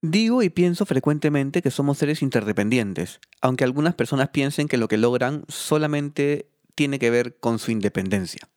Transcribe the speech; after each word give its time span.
Digo 0.00 0.44
y 0.44 0.48
pienso 0.48 0.86
frecuentemente 0.86 1.60
que 1.60 1.72
somos 1.72 1.98
seres 1.98 2.22
interdependientes, 2.22 3.18
aunque 3.40 3.64
algunas 3.64 3.94
personas 3.94 4.28
piensen 4.28 4.68
que 4.68 4.76
lo 4.76 4.86
que 4.86 4.96
logran 4.96 5.44
solamente 5.48 6.48
tiene 6.76 7.00
que 7.00 7.10
ver 7.10 7.36
con 7.38 7.58
su 7.58 7.72
independencia. 7.72 8.48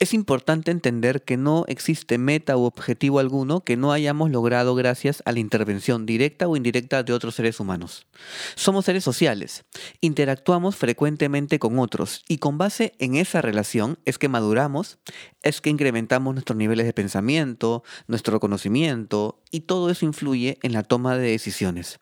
Es 0.00 0.14
importante 0.14 0.70
entender 0.70 1.24
que 1.24 1.36
no 1.36 1.64
existe 1.66 2.18
meta 2.18 2.56
u 2.56 2.62
objetivo 2.62 3.18
alguno 3.18 3.64
que 3.64 3.76
no 3.76 3.90
hayamos 3.90 4.30
logrado 4.30 4.76
gracias 4.76 5.24
a 5.24 5.32
la 5.32 5.40
intervención 5.40 6.06
directa 6.06 6.46
o 6.46 6.56
indirecta 6.56 7.02
de 7.02 7.12
otros 7.12 7.34
seres 7.34 7.58
humanos. 7.58 8.06
Somos 8.54 8.84
seres 8.84 9.02
sociales, 9.02 9.64
interactuamos 10.00 10.76
frecuentemente 10.76 11.58
con 11.58 11.80
otros 11.80 12.22
y 12.28 12.38
con 12.38 12.58
base 12.58 12.92
en 13.00 13.16
esa 13.16 13.42
relación 13.42 13.98
es 14.04 14.18
que 14.18 14.28
maduramos, 14.28 14.98
es 15.42 15.60
que 15.60 15.70
incrementamos 15.70 16.32
nuestros 16.32 16.56
niveles 16.56 16.86
de 16.86 16.92
pensamiento, 16.92 17.82
nuestro 18.06 18.38
conocimiento 18.38 19.42
y 19.50 19.62
todo 19.62 19.90
eso 19.90 20.06
influye 20.06 20.58
en 20.62 20.74
la 20.74 20.84
toma 20.84 21.16
de 21.16 21.28
decisiones. 21.28 21.98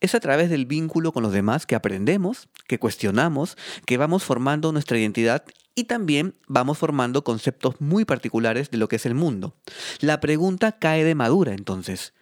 Es 0.00 0.14
a 0.14 0.20
través 0.20 0.48
del 0.48 0.66
vínculo 0.66 1.10
con 1.10 1.24
los 1.24 1.32
demás 1.32 1.66
que 1.66 1.74
aprendemos, 1.74 2.48
que 2.68 2.78
cuestionamos, 2.78 3.56
que 3.84 3.96
vamos 3.96 4.22
formando 4.22 4.70
nuestra 4.70 4.96
identidad 4.96 5.42
y 5.74 5.84
también 5.84 6.34
vamos 6.48 6.78
formando 6.78 7.24
conceptos 7.24 7.80
muy 7.80 8.04
particulares 8.04 8.70
de 8.70 8.78
lo 8.78 8.88
que 8.88 8.96
es 8.96 9.06
el 9.06 9.14
mundo. 9.14 9.56
La 10.00 10.20
pregunta 10.20 10.72
cae 10.72 11.04
de 11.04 11.14
madura 11.14 11.52
entonces. 11.52 12.14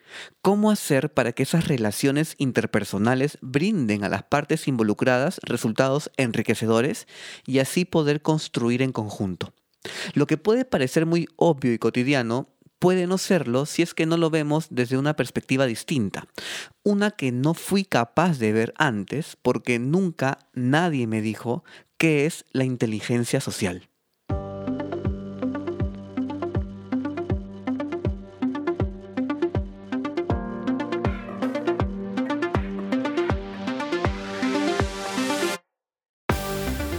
¿Cómo 0.43 0.71
hacer 0.71 1.13
para 1.13 1.33
que 1.33 1.45
esas 1.45 1.69
relaciones 1.69 2.35
interpersonales 2.39 3.39
brinden 3.41 4.03
a 4.03 4.09
las 4.09 4.25
partes 4.25 4.67
involucradas 4.67 5.41
resultados 5.43 6.11
enriquecedores 6.17 7.07
y 7.47 7.61
así 7.61 7.85
poder 7.85 8.21
construir 8.21 8.83
en 8.83 8.93
conjunto? 8.93 9.53
Lo 10.15 10.27
que 10.27 10.37
puede 10.37 10.65
parecer 10.65 11.07
muy 11.07 11.29
obvio 11.37 11.73
y 11.73 11.79
cotidiano 11.79 12.49
puede 12.81 13.07
no 13.07 13.19
serlo 13.19 13.67
si 13.67 13.83
es 13.83 13.95
que 13.95 14.07
no 14.07 14.17
lo 14.17 14.31
vemos 14.31 14.67
desde 14.71 14.99
una 14.99 15.15
perspectiva 15.15 15.67
distinta, 15.67 16.27
una 16.83 17.11
que 17.13 17.31
no 17.31 17.55
fui 17.55 17.85
capaz 17.85 18.39
de 18.39 18.53
ver 18.53 18.73
antes 18.77 19.37
porque 19.41 19.79
nunca 19.79 20.39
nadie 20.55 21.07
me 21.07 21.21
dijo 21.21 21.63
qué 22.01 22.25
es 22.25 22.47
la 22.53 22.65
inteligencia 22.65 23.43
social. 23.43 23.91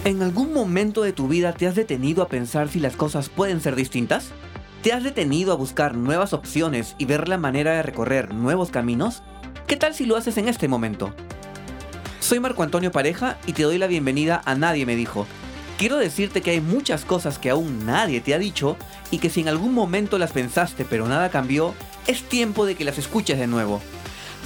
¿En 0.06 0.22
algún 0.22 0.54
momento 0.54 1.02
de 1.02 1.14
tu 1.14 1.28
vida 1.28 1.52
te 1.54 1.66
has 1.66 1.74
detenido 1.74 2.22
a 2.22 2.28
pensar 2.28 2.70
si 2.70 2.80
las 2.80 2.96
cosas 2.96 3.30
pueden 3.30 3.60
ser 3.60 3.76
distintas? 3.76 4.30
¿Te 4.84 4.94
has 4.94 5.04
detenido 5.04 5.52
a 5.52 5.56
buscar 5.56 5.96
nuevas 5.96 6.32
opciones 6.32 6.96
y 7.00 7.06
ver 7.06 7.28
la 7.28 7.40
manera 7.40 7.72
de 7.72 7.82
recorrer 7.82 8.36
nuevos 8.36 8.70
caminos? 8.70 9.24
¿Qué 9.66 9.78
tal 9.78 9.96
si 9.96 10.06
lo 10.06 10.16
haces 10.16 10.38
en 10.38 10.48
este 10.48 10.68
momento? 10.68 11.12
Soy 12.32 12.40
Marco 12.40 12.64
Antonio 12.64 12.94
Pareja 12.94 13.38
y 13.46 13.52
te 13.52 13.64
doy 13.64 13.78
la 13.78 13.88
bienvenida 13.88 14.42
a 14.46 14.56
Nadie 14.56 14.86
me 14.86 14.96
dijo. 14.96 15.28
Quiero 15.78 15.98
decirte 15.98 16.40
que 16.40 16.52
hay 16.52 16.62
muchas 16.62 17.04
cosas 17.04 17.38
que 17.38 17.50
aún 17.50 17.86
nadie 17.86 18.22
te 18.22 18.34
ha 18.34 18.40
dicho 18.40 18.78
y 19.12 19.18
que 19.18 19.30
si 19.30 19.42
en 19.42 19.50
algún 19.50 19.74
momento 19.74 20.18
las 20.18 20.32
pensaste 20.32 20.86
pero 20.86 21.10
nada 21.10 21.30
cambió, 21.30 21.74
es 22.08 22.24
tiempo 22.24 22.66
de 22.66 22.76
que 22.76 22.86
las 22.86 22.98
escuches 22.98 23.38
de 23.38 23.48
nuevo. 23.48 23.82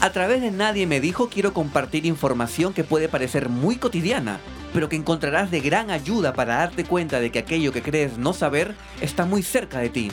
A 0.02 0.10
través 0.10 0.42
de 0.42 0.50
Nadie 0.50 0.88
me 0.88 1.00
dijo 1.00 1.30
quiero 1.30 1.54
compartir 1.54 2.08
información 2.08 2.74
que 2.74 2.84
puede 2.84 3.08
parecer 3.08 3.50
muy 3.50 3.76
cotidiana, 3.76 4.40
pero 4.74 4.90
que 4.90 4.96
encontrarás 4.96 5.52
de 5.52 5.60
gran 5.62 5.92
ayuda 5.92 6.34
para 6.34 6.56
darte 6.56 6.86
cuenta 6.86 7.20
de 7.20 7.32
que 7.32 7.38
aquello 7.38 7.72
que 7.72 7.84
crees 7.84 8.18
no 8.18 8.34
saber 8.34 8.74
está 9.00 9.26
muy 9.26 9.44
cerca 9.44 9.78
de 9.78 9.90
ti. 9.90 10.12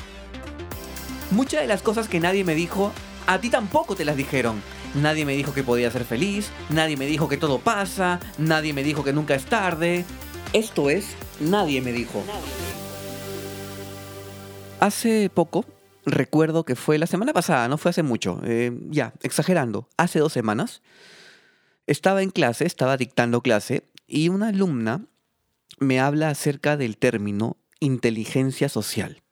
Muchas 1.31 1.62
de 1.62 1.69
las 1.69 1.81
cosas 1.81 2.06
que 2.06 2.20
nadie 2.20 2.45
me 2.45 2.55
dijo, 2.55 2.93
a 3.27 3.39
ti 3.39 3.48
tampoco 3.48 3.97
te 3.97 4.05
las 4.05 4.19
dijeron. 4.19 4.61
Nadie 4.94 5.24
me 5.24 5.34
dijo 5.34 5.54
que 5.54 5.62
podía 5.62 5.90
ser 5.90 6.04
feliz, 6.04 6.50
nadie 6.68 6.96
me 6.96 7.06
dijo 7.06 7.28
que 7.28 7.36
todo 7.36 7.58
pasa, 7.58 8.20
nadie 8.38 8.72
me 8.74 8.82
dijo 8.82 9.02
que 9.02 9.12
nunca 9.12 9.34
es 9.34 9.46
tarde. 9.46 10.04
Esto 10.52 10.90
es, 10.90 11.16
nadie 11.40 11.80
me 11.80 11.92
dijo. 11.92 12.22
Hace 14.81 15.31
poco, 15.32 15.64
recuerdo 16.04 16.64
que 16.64 16.76
fue 16.76 16.98
la 16.98 17.06
semana 17.06 17.32
pasada, 17.32 17.69
no 17.69 17.78
fue 17.78 17.91
hace 17.91 18.02
mucho, 18.02 18.41
eh, 18.44 18.76
ya, 18.91 19.14
exagerando, 19.22 19.88
hace 19.97 20.19
dos 20.19 20.32
semanas, 20.32 20.82
estaba 21.86 22.22
en 22.22 22.31
clase, 22.31 22.66
estaba 22.66 22.97
dictando 22.97 23.41
clase 23.41 23.84
y 24.06 24.28
una 24.28 24.48
alumna 24.48 25.06
me 25.78 26.00
habla 26.00 26.28
acerca 26.28 26.76
del 26.76 26.97
término 26.97 27.56
inteligencia 27.81 28.69
social. 28.69 29.22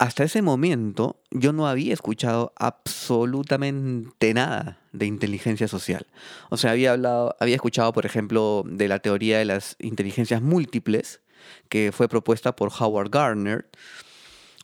Hasta 0.00 0.24
ese 0.24 0.40
momento 0.40 1.20
yo 1.30 1.52
no 1.52 1.68
había 1.68 1.92
escuchado 1.92 2.54
absolutamente 2.56 4.32
nada 4.32 4.80
de 4.92 5.04
inteligencia 5.04 5.68
social. 5.68 6.06
O 6.48 6.56
sea, 6.56 6.70
había 6.70 6.92
hablado, 6.92 7.36
había 7.38 7.56
escuchado, 7.56 7.92
por 7.92 8.06
ejemplo, 8.06 8.64
de 8.66 8.88
la 8.88 9.00
teoría 9.00 9.38
de 9.38 9.44
las 9.44 9.76
inteligencias 9.78 10.40
múltiples, 10.40 11.20
que 11.68 11.92
fue 11.92 12.08
propuesta 12.08 12.56
por 12.56 12.72
Howard 12.80 13.10
Gardner. 13.10 13.68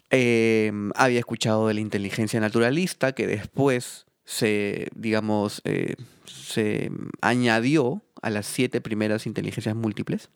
Em, 0.08 0.90
había 0.94 1.18
escuchado 1.18 1.68
de 1.68 1.74
la 1.74 1.80
inteligencia 1.80 2.40
naturalista, 2.40 3.12
que 3.12 3.26
después 3.26 4.06
se, 4.24 4.88
digamos, 4.94 5.60
eh, 5.66 5.96
se 6.24 6.90
añadió 7.20 8.02
a 8.22 8.30
las 8.30 8.46
siete 8.46 8.80
primeras 8.80 9.26
inteligencias 9.26 9.76
múltiples. 9.76 10.30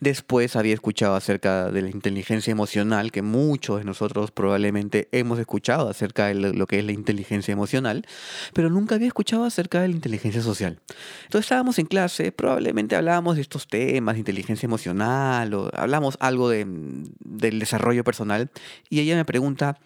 Después 0.00 0.56
había 0.56 0.74
escuchado 0.74 1.14
acerca 1.14 1.70
de 1.70 1.82
la 1.82 1.90
inteligencia 1.90 2.50
emocional, 2.50 3.12
que 3.12 3.22
muchos 3.22 3.78
de 3.78 3.84
nosotros 3.84 4.30
probablemente 4.30 5.08
hemos 5.12 5.38
escuchado 5.38 5.88
acerca 5.88 6.26
de 6.26 6.34
lo 6.34 6.66
que 6.66 6.78
es 6.78 6.84
la 6.84 6.92
inteligencia 6.92 7.52
emocional, 7.52 8.06
pero 8.52 8.70
nunca 8.70 8.94
había 8.94 9.08
escuchado 9.08 9.44
acerca 9.44 9.80
de 9.80 9.88
la 9.88 9.94
inteligencia 9.94 10.42
social. 10.42 10.80
Entonces 11.24 11.46
estábamos 11.46 11.78
en 11.78 11.86
clase, 11.86 12.32
probablemente 12.32 12.96
hablábamos 12.96 13.36
de 13.36 13.42
estos 13.42 13.66
temas, 13.68 14.14
de 14.14 14.20
inteligencia 14.20 14.66
emocional, 14.66 15.52
o 15.54 15.70
hablamos 15.74 16.16
algo 16.20 16.48
del 16.50 17.58
desarrollo 17.58 18.04
personal, 18.04 18.50
y 18.88 19.00
ella 19.00 19.16
me 19.16 19.24
pregunta, 19.24 19.78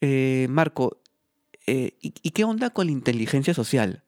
eh, 0.00 0.46
Marco, 0.50 0.98
eh, 1.66 1.96
¿y 2.00 2.30
qué 2.30 2.44
onda 2.44 2.70
con 2.70 2.86
la 2.86 2.92
inteligencia 2.92 3.54
social? 3.54 4.02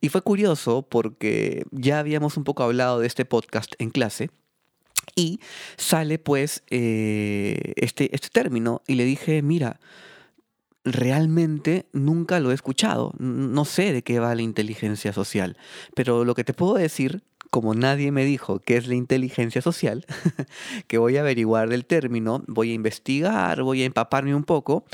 Y 0.00 0.08
fue 0.08 0.22
curioso 0.22 0.82
porque 0.82 1.64
ya 1.70 1.98
habíamos 1.98 2.36
un 2.36 2.44
poco 2.44 2.62
hablado 2.62 3.00
de 3.00 3.06
este 3.06 3.24
podcast 3.24 3.74
en 3.78 3.90
clase 3.90 4.30
y 5.16 5.40
sale 5.76 6.18
pues 6.18 6.62
eh, 6.70 7.72
este, 7.76 8.14
este 8.14 8.28
término 8.28 8.82
y 8.86 8.94
le 8.94 9.04
dije, 9.04 9.42
mira, 9.42 9.80
realmente 10.84 11.86
nunca 11.92 12.38
lo 12.38 12.52
he 12.52 12.54
escuchado, 12.54 13.12
no 13.18 13.64
sé 13.64 13.92
de 13.92 14.02
qué 14.02 14.20
va 14.20 14.34
la 14.36 14.42
inteligencia 14.42 15.12
social, 15.12 15.56
pero 15.96 16.24
lo 16.24 16.34
que 16.34 16.44
te 16.44 16.54
puedo 16.54 16.74
decir 16.74 17.24
como 17.50 17.74
nadie 17.74 18.12
me 18.12 18.24
dijo 18.24 18.58
qué 18.58 18.76
es 18.76 18.86
la 18.86 18.94
inteligencia 18.94 19.62
social, 19.62 20.04
que 20.88 20.98
voy 20.98 21.16
a 21.16 21.20
averiguar 21.20 21.68
del 21.68 21.86
término, 21.86 22.44
voy 22.46 22.72
a 22.72 22.74
investigar, 22.74 23.62
voy 23.62 23.82
a 23.82 23.86
empaparme 23.86 24.34
un 24.34 24.44
poco 24.44 24.84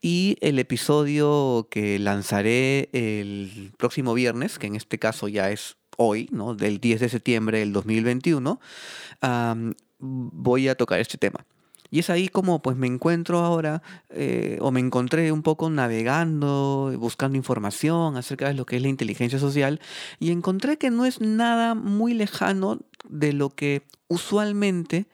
y 0.00 0.36
el 0.40 0.58
episodio 0.58 1.66
que 1.70 1.98
lanzaré 1.98 2.90
el 2.92 3.72
próximo 3.76 4.14
viernes, 4.14 4.58
que 4.58 4.68
en 4.68 4.76
este 4.76 4.98
caso 4.98 5.26
ya 5.28 5.50
es 5.50 5.76
hoy, 5.96 6.28
¿no? 6.32 6.54
del 6.54 6.78
10 6.80 7.00
de 7.00 7.08
septiembre 7.08 7.58
del 7.58 7.72
2021, 7.72 8.60
voy 9.98 10.68
a 10.68 10.74
tocar 10.74 11.00
este 11.00 11.18
tema. 11.18 11.44
Y 11.92 11.98
es 11.98 12.08
ahí 12.08 12.28
como 12.28 12.62
pues 12.62 12.74
me 12.74 12.86
encuentro 12.86 13.40
ahora 13.40 13.82
eh, 14.08 14.56
o 14.62 14.70
me 14.70 14.80
encontré 14.80 15.30
un 15.30 15.42
poco 15.42 15.68
navegando, 15.68 16.90
buscando 16.98 17.36
información 17.36 18.16
acerca 18.16 18.48
de 18.48 18.54
lo 18.54 18.64
que 18.64 18.76
es 18.76 18.82
la 18.82 18.88
inteligencia 18.88 19.38
social 19.38 19.78
y 20.18 20.30
encontré 20.30 20.78
que 20.78 20.90
no 20.90 21.04
es 21.04 21.20
nada 21.20 21.74
muy 21.74 22.14
lejano 22.14 22.80
de 23.10 23.34
lo 23.34 23.50
que 23.50 23.82
usualmente 24.08 25.06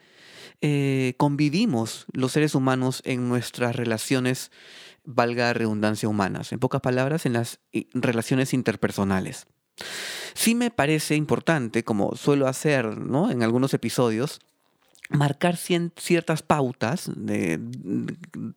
eh, 0.61 1.15
convivimos 1.17 2.07
los 2.13 2.31
seres 2.31 2.55
humanos 2.55 3.03
en 3.05 3.29
nuestras 3.29 3.75
relaciones, 3.75 4.53
valga 5.05 5.53
redundancia, 5.53 6.09
humanas. 6.09 6.53
En 6.53 6.61
pocas 6.61 6.81
palabras, 6.81 7.27
en 7.27 7.33
las 7.33 7.59
relaciones 7.93 8.55
interpersonales. 8.55 9.49
Sí 10.35 10.55
me 10.55 10.71
parece 10.71 11.17
importante, 11.17 11.85
como 11.85 12.15
suelo 12.17 12.47
hacer 12.47 12.99
¿no? 12.99 13.31
en 13.31 13.43
algunos 13.43 13.75
episodios, 13.75 14.41
marcar 15.11 15.57
ciertas 15.57 16.43
pautas 16.43 17.11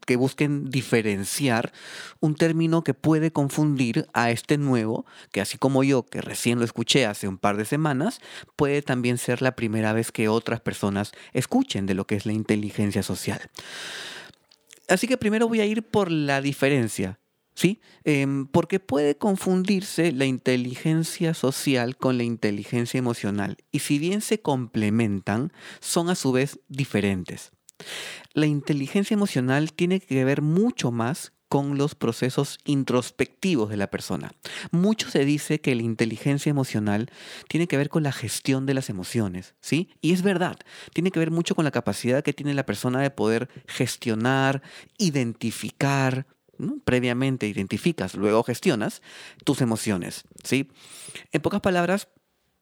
que 0.06 0.16
busquen 0.16 0.70
diferenciar 0.70 1.72
un 2.20 2.36
término 2.36 2.84
que 2.84 2.94
puede 2.94 3.32
confundir 3.32 4.08
a 4.14 4.32
este 4.32 4.58
nuevo, 4.58 5.06
que 5.32 5.42
así 5.42 5.58
como 5.58 5.84
yo, 5.84 6.06
que 6.06 6.22
recién 6.22 6.60
lo 6.60 6.66
escuché 6.66 7.06
hace 7.06 7.28
un 7.28 7.38
par 7.38 7.58
de 7.58 7.66
semanas, 7.66 8.20
puede 8.56 8.82
también 8.82 9.18
ser 9.18 9.42
la 9.42 9.56
primera 9.56 9.94
vez 9.94 10.12
que 10.12 10.28
otras 10.28 10.60
personas 10.60 11.14
escuchen 11.34 11.86
de 11.86 11.94
lo 11.94 12.06
que 12.06 12.16
es 12.16 12.26
la 12.26 12.34
inteligencia 12.34 13.02
social. 13.02 13.42
Así 14.90 15.08
que 15.08 15.18
primero 15.18 15.48
voy 15.48 15.62
a 15.62 15.66
ir 15.66 15.84
por 15.84 16.12
la 16.12 16.42
diferencia. 16.42 17.21
¿Sí? 17.56 17.80
Em, 18.04 18.48
porque 18.48 18.80
puede 18.80 19.18
confundirse 19.18 20.12
la 20.12 20.26
inteligencia 20.26 21.34
social 21.34 21.98
con 21.98 22.18
la 22.18 22.24
inteligencia 22.24 22.98
emocional 22.98 23.58
y 23.72 23.80
si 23.80 24.00
bien 24.00 24.22
se 24.22 24.42
complementan, 24.42 25.52
son 25.80 26.10
a 26.10 26.16
su 26.16 26.32
vez 26.32 26.60
diferentes. 26.68 27.52
La 28.34 28.46
inteligencia 28.46 29.14
emocional 29.14 29.74
tiene 29.74 30.00
que 30.00 30.24
ver 30.24 30.42
mucho 30.42 30.92
más 30.92 31.34
con 31.52 31.78
los 31.78 31.96
procesos 31.96 32.60
introspectivos 32.64 33.70
de 33.70 33.76
la 33.76 33.90
persona. 33.90 34.32
Mucho 34.72 35.10
se 35.10 35.26
dice 35.26 35.60
que 35.60 35.76
la 35.76 35.82
inteligencia 35.82 36.50
emocional 36.50 37.12
tiene 37.50 37.68
que 37.68 37.76
ver 37.76 37.90
con 37.90 38.04
la 38.04 38.14
gestión 38.14 38.66
de 38.66 38.74
las 38.74 38.90
emociones, 38.90 39.54
¿sí? 39.60 39.90
Y 40.00 40.14
es 40.14 40.22
verdad, 40.22 40.58
tiene 40.94 41.12
que 41.12 41.20
ver 41.20 41.30
mucho 41.30 41.54
con 41.54 41.66
la 41.66 41.72
capacidad 41.72 42.24
que 42.24 42.32
tiene 42.32 42.54
la 42.54 42.66
persona 42.66 43.02
de 43.02 43.12
poder 43.12 43.50
gestionar, 43.68 44.62
identificar, 44.98 46.26
previamente 46.84 47.48
identificas, 47.48 48.16
luego 48.16 48.44
gestionas 48.44 49.02
tus 49.44 49.62
emociones, 49.62 50.24
¿sí? 50.44 50.70
En 51.32 51.42
pocas 51.42 51.62
palabras, 51.62 52.08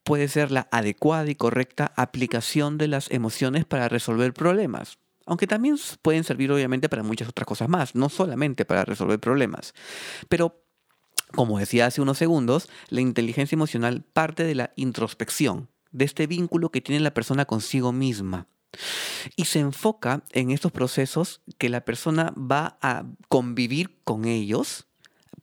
puede 0.04 0.28
ser 0.28 0.52
la 0.52 0.68
adecuada 0.72 1.30
y 1.30 1.36
correcta 1.36 1.94
aplicación 1.96 2.78
de 2.78 2.88
las 2.88 3.12
emociones 3.12 3.66
para 3.66 3.90
resolver 3.90 4.34
problemas. 4.34 4.98
Aunque 5.26 5.46
también 5.46 5.78
pueden 6.02 6.24
servir 6.24 6.52
obviamente 6.52 6.90
para 6.90 7.04
muchas 7.04 7.30
otras 7.30 7.46
cosas 7.46 7.70
más, 7.70 7.94
no 7.94 8.10
solamente 8.10 8.66
para 8.66 8.86
resolver 8.86 9.20
problemas. 9.20 9.76
Pero, 10.28 10.64
como 11.36 11.60
decía 11.60 11.86
hace 11.86 12.02
unos 12.02 12.18
segundos, 12.18 12.68
la 12.90 13.02
inteligencia 13.02 13.56
emocional 13.56 14.04
parte 14.12 14.44
de 14.44 14.56
la 14.56 14.74
introspección, 14.76 15.70
de 15.92 16.06
este 16.06 16.26
vínculo 16.26 16.72
que 16.72 16.82
tiene 16.82 17.02
la 17.02 17.14
persona 17.14 17.46
consigo 17.46 17.92
misma. 17.92 18.48
Y 19.36 19.46
se 19.46 19.60
enfoca 19.60 20.24
en 20.32 20.52
estos 20.52 20.72
procesos 20.72 21.42
que 21.58 21.70
la 21.70 21.86
persona 21.86 22.34
va 22.38 22.78
a 22.82 23.06
convivir 23.28 24.00
con 24.04 24.26
ellos 24.26 24.88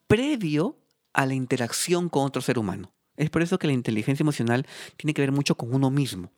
previo 0.06 0.78
a 1.12 1.26
la 1.26 1.34
interacción 1.34 2.08
con 2.08 2.25
otro 2.25 2.43
ser 2.43 2.58
humano. 2.58 2.93
Es 3.17 3.31
por 3.31 3.43
eso 3.43 3.58
que 3.58 3.67
la 3.67 3.73
inteligencia 3.73 4.23
emocional 4.23 4.67
tiene 4.96 5.14
que 5.14 5.23
ver 5.23 5.32
mucho 5.32 5.56
con 5.56 5.75
uno 5.75 5.90
mismo. 5.90 6.31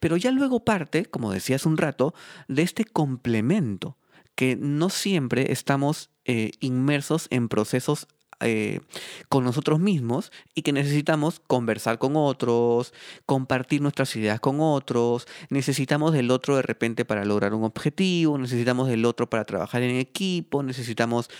Pero 0.00 0.16
ya 0.16 0.30
luego 0.30 0.64
parte, 0.64 1.04
como 1.06 1.32
decía 1.32 1.56
hace 1.56 1.68
un 1.68 1.76
rato, 1.76 2.14
de 2.48 2.62
este 2.62 2.84
complemento, 2.84 3.98
que 4.34 4.56
no 4.56 4.90
siempre 4.90 5.52
estamos 5.52 6.10
eh, 6.24 6.52
inmersos 6.60 7.26
en 7.30 7.48
procesos 7.48 8.06
eh, 8.40 8.80
con 9.28 9.44
nosotros 9.44 9.80
mismos 9.80 10.30
y 10.54 10.62
que 10.62 10.72
necesitamos 10.72 11.40
conversar 11.40 11.98
con 11.98 12.16
otros, 12.16 12.92
compartir 13.24 13.80
nuestras 13.80 14.14
ideas 14.16 14.40
con 14.40 14.60
otros, 14.60 15.26
necesitamos 15.48 16.12
del 16.12 16.30
otro 16.30 16.56
de 16.56 16.62
repente 16.62 17.04
para 17.04 17.24
lograr 17.24 17.54
un 17.54 17.64
objetivo, 17.64 18.36
necesitamos 18.38 18.88
del 18.88 19.04
otro 19.04 19.30
para 19.30 19.44
trabajar 19.44 19.82
en 19.82 19.96
equipo, 19.96 20.62
necesitamos 20.62 21.30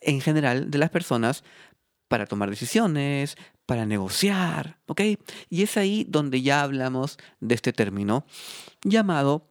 en 0.00 0.20
general 0.20 0.70
de 0.70 0.78
las 0.78 0.90
personas 0.90 1.44
para 2.08 2.26
tomar 2.26 2.50
decisiones, 2.50 3.36
para 3.66 3.86
negociar, 3.86 4.80
¿ok? 4.86 5.00
Y 5.48 5.62
es 5.62 5.76
ahí 5.76 6.04
donde 6.08 6.42
ya 6.42 6.62
hablamos 6.62 7.18
de 7.40 7.54
este 7.54 7.72
término 7.72 8.26
llamado 8.82 9.50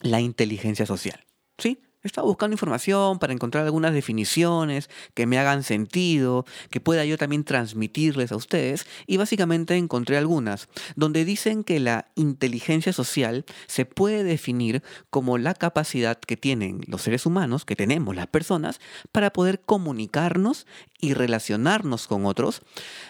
la 0.00 0.20
inteligencia 0.20 0.86
social, 0.86 1.24
¿sí? 1.58 1.78
Estaba 2.02 2.26
buscando 2.26 2.54
información 2.54 3.18
para 3.18 3.34
encontrar 3.34 3.64
algunas 3.64 3.92
definiciones 3.92 4.88
que 5.12 5.26
me 5.26 5.38
hagan 5.38 5.62
sentido, 5.62 6.46
que 6.70 6.80
pueda 6.80 7.04
yo 7.04 7.18
también 7.18 7.44
transmitirles 7.44 8.32
a 8.32 8.36
ustedes, 8.36 8.86
y 9.06 9.18
básicamente 9.18 9.76
encontré 9.76 10.16
algunas, 10.16 10.68
donde 10.96 11.26
dicen 11.26 11.62
que 11.62 11.78
la 11.78 12.10
inteligencia 12.14 12.94
social 12.94 13.44
se 13.66 13.84
puede 13.84 14.24
definir 14.24 14.82
como 15.10 15.36
la 15.36 15.52
capacidad 15.52 16.18
que 16.18 16.38
tienen 16.38 16.80
los 16.86 17.02
seres 17.02 17.26
humanos, 17.26 17.66
que 17.66 17.76
tenemos 17.76 18.16
las 18.16 18.28
personas, 18.28 18.80
para 19.12 19.30
poder 19.30 19.60
comunicarnos 19.60 20.66
y 21.00 21.12
relacionarnos 21.12 22.06
con 22.06 22.24
otros 22.24 22.62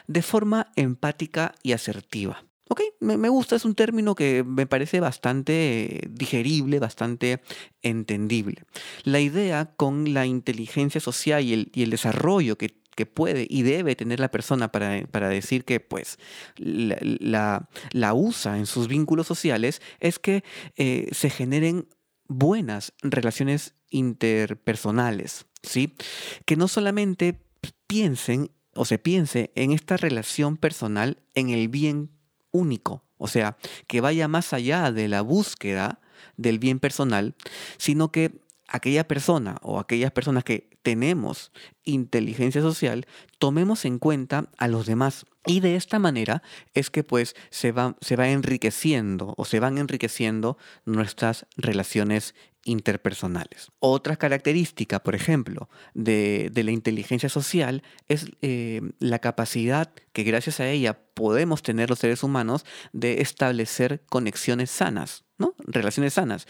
de 0.08 0.22
forma 0.22 0.72
empática 0.74 1.54
y 1.62 1.72
asertiva. 1.72 2.49
Ok, 2.72 2.82
me, 3.00 3.28
gusta, 3.28 3.56
es 3.56 3.64
un 3.64 3.74
término 3.74 4.14
que 4.14 4.44
me 4.44 4.64
parece 4.64 5.00
bastante 5.00 6.02
digerible, 6.08 6.78
bastante 6.78 7.42
entendible. 7.82 8.62
La 9.02 9.18
idea 9.18 9.74
con 9.74 10.14
la 10.14 10.24
inteligencia 10.24 11.00
social 11.00 11.44
y 11.44 11.82
el, 11.82 11.90
desarrollo 11.90 12.56
que, 12.56 12.78
puede 13.12 13.46
y 13.48 13.62
debe 13.62 13.96
tener 13.96 14.20
la 14.20 14.30
persona 14.30 14.70
para, 14.70 15.28
decir 15.30 15.64
que 15.64 15.80
pues 15.80 16.18
la, 16.58 17.66
usa 18.14 18.56
en 18.56 18.66
sus 18.66 18.86
vínculos 18.86 19.26
sociales 19.26 19.82
es 19.98 20.20
que 20.20 20.44
eh, 20.76 21.08
se 21.10 21.28
generen 21.28 21.88
buenas 22.28 22.92
relaciones 23.02 23.74
interpersonales, 23.88 25.46
¿sí? 25.62 25.96
Que 26.44 26.54
no 26.54 26.68
solamente 26.68 27.40
piensen 27.88 28.52
o 28.76 28.84
se 28.84 28.98
piense 28.98 29.50
en 29.56 29.72
esta 29.72 29.96
relación 29.96 30.56
personal 30.56 31.22
en 31.34 31.48
el 31.48 31.66
bien 31.66 32.19
único, 32.52 33.02
o 33.18 33.28
sea, 33.28 33.56
que 33.86 34.00
vaya 34.00 34.28
más 34.28 34.52
allá 34.52 34.92
de 34.92 35.08
la 35.08 35.22
búsqueda 35.22 36.00
del 36.36 36.58
bien 36.58 36.78
personal, 36.78 37.34
sino 37.76 38.12
que 38.12 38.40
aquella 38.68 39.06
persona 39.06 39.56
o 39.62 39.78
aquellas 39.78 40.12
personas 40.12 40.44
que 40.44 40.70
tenemos 40.82 41.52
inteligencia 41.84 42.62
social, 42.62 43.06
tomemos 43.38 43.84
en 43.84 43.98
cuenta 43.98 44.48
a 44.56 44.68
los 44.68 44.86
demás. 44.86 45.26
Y 45.46 45.60
de 45.60 45.76
esta 45.76 45.98
manera 45.98 46.42
es 46.74 46.90
que 46.90 47.02
pues 47.04 47.34
se 47.50 47.72
va, 47.72 47.96
se 48.00 48.16
va 48.16 48.28
enriqueciendo 48.28 49.34
o 49.36 49.44
se 49.44 49.60
van 49.60 49.78
enriqueciendo 49.78 50.58
nuestras 50.84 51.46
relaciones 51.56 52.34
interpersonales. 52.64 53.70
Otra 53.78 54.16
característica, 54.16 55.02
por 55.02 55.14
ejemplo, 55.14 55.68
de, 55.94 56.50
la 56.54 56.70
inteligencia 56.70 57.28
social 57.28 57.82
es 58.08 58.26
eh, 58.42 58.82
la 58.98 59.18
capacidad 59.18 59.92
que 60.12 60.24
gracias 60.24 60.60
a 60.60 60.68
ella 60.68 60.98
podemos 61.14 61.62
tener 61.62 61.90
los 61.90 61.98
seres 61.98 62.22
humanos 62.22 62.64
de 62.92 63.22
establecer 63.22 64.02
conexiones 64.08 64.70
sanas, 64.70 65.24
¿no? 65.38 65.54
Relaciones 65.58 66.14
sanas. 66.14 66.46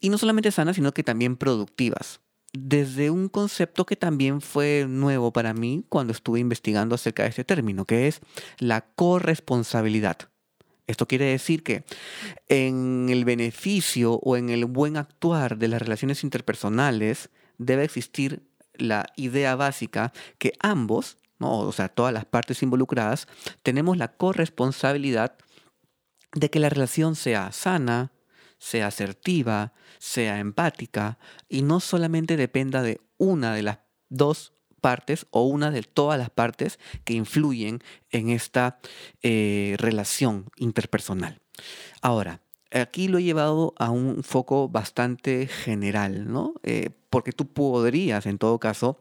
Y 0.00 0.08
no 0.08 0.18
solamente 0.18 0.50
sanas, 0.50 0.76
sino 0.76 0.92
que 0.92 1.02
también 1.02 1.36
productivas. 1.36 2.20
Desde 2.52 3.10
un 3.10 3.28
concepto 3.28 3.84
que 3.84 3.96
también 3.96 4.40
fue 4.40 4.86
nuevo 4.88 5.32
para 5.32 5.52
mí 5.52 5.84
cuando 5.88 6.12
estuve 6.12 6.40
investigando 6.40 6.94
acerca 6.94 7.24
de 7.24 7.30
este 7.30 7.44
término, 7.44 7.84
que 7.84 8.08
es 8.08 8.20
la 8.58 8.86
corresponsabilidad. 8.94 10.30
Esto 10.86 11.08
quiere 11.08 11.24
decir 11.26 11.62
que 11.62 11.84
en 12.48 13.08
el 13.10 13.24
beneficio 13.24 14.14
o 14.14 14.36
en 14.36 14.50
el 14.50 14.66
buen 14.66 14.96
actuar 14.96 15.58
de 15.58 15.68
las 15.68 15.82
relaciones 15.82 16.22
interpersonales 16.22 17.30
debe 17.58 17.84
existir 17.84 18.42
la 18.74 19.06
idea 19.16 19.56
básica 19.56 20.12
que 20.38 20.52
ambos, 20.60 21.18
o 21.40 21.72
sea, 21.72 21.88
todas 21.88 22.12
las 22.12 22.24
partes 22.24 22.62
involucradas, 22.62 23.26
tenemos 23.62 23.96
la 23.96 24.08
corresponsabilidad 24.08 25.36
de 26.32 26.50
que 26.50 26.60
la 26.60 26.68
relación 26.68 27.16
sea 27.16 27.50
sana, 27.50 28.12
sea 28.58 28.86
asertiva, 28.86 29.72
sea 29.98 30.38
empática 30.38 31.18
y 31.48 31.62
no 31.62 31.80
solamente 31.80 32.36
dependa 32.36 32.82
de 32.82 33.00
una 33.18 33.54
de 33.54 33.62
las 33.62 33.78
dos 34.08 34.52
partes 34.86 35.26
o 35.32 35.42
una 35.42 35.72
de 35.72 35.82
todas 35.82 36.16
las 36.16 36.30
partes 36.30 36.78
que 37.02 37.14
influyen 37.14 37.82
en 38.12 38.30
esta 38.30 38.78
eh, 39.20 39.74
relación 39.78 40.44
interpersonal. 40.58 41.40
Ahora, 42.02 42.40
aquí 42.70 43.08
lo 43.08 43.18
he 43.18 43.24
llevado 43.24 43.74
a 43.78 43.90
un 43.90 44.22
foco 44.22 44.68
bastante 44.68 45.48
general, 45.48 46.30
¿no? 46.30 46.54
Eh, 46.62 46.90
porque 47.10 47.32
tú 47.32 47.48
podrías, 47.48 48.26
en 48.26 48.38
todo 48.38 48.60
caso, 48.60 49.00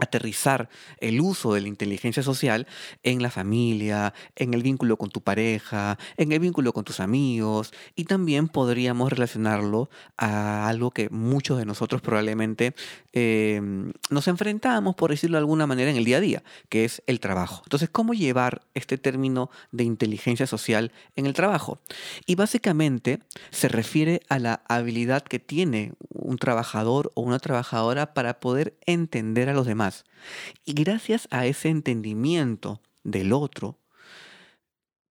aterrizar 0.00 0.68
el 1.00 1.20
uso 1.20 1.54
de 1.54 1.60
la 1.60 1.68
inteligencia 1.68 2.22
social 2.22 2.66
en 3.02 3.22
la 3.22 3.30
familia, 3.30 4.14
en 4.36 4.54
el 4.54 4.62
vínculo 4.62 4.96
con 4.96 5.10
tu 5.10 5.20
pareja, 5.20 5.98
en 6.16 6.32
el 6.32 6.40
vínculo 6.40 6.72
con 6.72 6.84
tus 6.84 7.00
amigos 7.00 7.72
y 7.96 8.04
también 8.04 8.48
podríamos 8.48 9.10
relacionarlo 9.10 9.90
a 10.16 10.68
algo 10.68 10.90
que 10.90 11.08
muchos 11.10 11.58
de 11.58 11.64
nosotros 11.64 12.02
probablemente 12.02 12.74
em, 13.12 13.92
nos 14.10 14.28
enfrentamos, 14.28 14.94
por 14.94 15.10
decirlo 15.10 15.36
de 15.36 15.40
alguna 15.40 15.66
manera, 15.66 15.90
en 15.90 15.96
el 15.96 16.04
día 16.04 16.18
a 16.18 16.20
día, 16.20 16.42
que 16.68 16.84
es 16.84 17.02
el 17.06 17.20
trabajo. 17.20 17.62
Entonces, 17.64 17.88
¿cómo 17.90 18.14
llevar 18.14 18.62
este 18.74 18.98
término 18.98 19.50
de 19.72 19.84
inteligencia 19.84 20.46
social 20.46 20.92
en 21.16 21.26
el 21.26 21.34
trabajo? 21.34 21.80
Y 22.26 22.34
básicamente 22.34 23.20
se 23.50 23.68
refiere 23.68 24.20
a 24.28 24.38
la 24.38 24.62
habilidad 24.68 25.22
que 25.22 25.38
tiene 25.38 25.92
un 26.10 26.36
trabajador 26.36 27.10
o 27.14 27.22
una 27.22 27.38
trabajadora 27.38 28.14
para 28.14 28.40
poder 28.40 28.74
entender 28.86 29.48
a 29.48 29.54
los 29.54 29.66
demás 29.66 29.77
Y 30.64 30.72
gracias 30.72 31.28
a 31.30 31.46
ese 31.46 31.68
entendimiento 31.68 32.80
del 33.04 33.32
otro, 33.32 33.78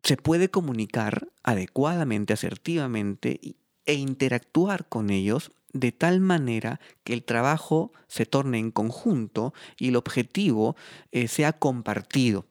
se 0.03 0.17
puede 0.17 0.49
comunicar 0.49 1.29
adecuadamente, 1.43 2.33
asertivamente 2.33 3.57
e 3.85 3.93
interactuar 3.93 4.87
con 4.87 5.09
ellos 5.09 5.51
de 5.73 5.91
tal 5.91 6.19
manera 6.19 6.79
que 7.03 7.13
el 7.13 7.23
trabajo 7.23 7.91
se 8.07 8.25
torne 8.25 8.59
en 8.59 8.71
conjunto 8.71 9.53
y 9.77 9.89
el 9.89 9.95
objetivo 9.95 10.75
eh, 11.11 11.27
sea 11.27 11.53
compartido. 11.53 12.45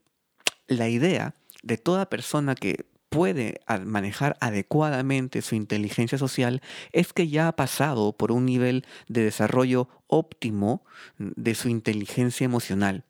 La 0.67 0.89
idea 0.89 1.35
de 1.63 1.79
toda 1.79 2.11
persona 2.11 2.55
que 2.55 2.87
puede 3.17 3.63
manejar 3.87 4.37
adecuadamente 4.41 5.41
su 5.41 5.55
inteligencia 5.55 6.19
social 6.19 6.61
es 6.93 7.15
que 7.15 7.29
ya 7.29 7.49
ha 7.49 7.57
pasado 7.57 8.13
por 8.13 8.31
un 8.31 8.45
nivel 8.45 8.85
de 9.09 9.25
desarrollo 9.25 9.89
óptimo 10.07 10.85
de 11.17 11.55
su 11.55 11.71
inteligencia 11.71 12.45
emocional. 12.45 13.05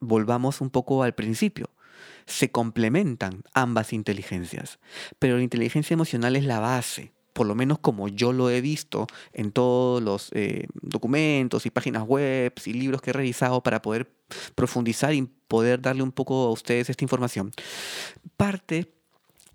Volvamos 0.00 0.62
un 0.62 0.70
poco 0.70 1.02
al 1.02 1.14
principio. 1.14 1.68
Se 2.24 2.50
complementan 2.50 3.42
ambas 3.52 3.92
inteligencias, 3.92 4.78
pero 5.18 5.36
la 5.36 5.42
inteligencia 5.42 5.92
emocional 5.92 6.34
es 6.36 6.46
la 6.46 6.58
base 6.58 7.12
por 7.34 7.46
lo 7.46 7.54
menos 7.54 7.78
como 7.78 8.08
yo 8.08 8.34
lo 8.34 8.50
he 8.50 8.60
visto 8.60 9.06
en 9.32 9.52
todos 9.52 10.02
los 10.02 10.28
eh, 10.32 10.66
documentos 10.82 11.64
y 11.64 11.70
páginas 11.70 12.02
web 12.02 12.52
y 12.62 12.72
libros 12.74 13.00
que 13.00 13.08
he 13.08 13.14
revisado 13.14 13.62
para 13.62 13.80
poder 13.80 14.12
profundizar 14.54 15.14
y 15.14 15.22
poder 15.48 15.80
darle 15.80 16.02
un 16.02 16.12
poco 16.12 16.34
a 16.46 16.50
ustedes 16.50 16.90
esta 16.90 17.04
información, 17.04 17.50
parte 18.36 18.92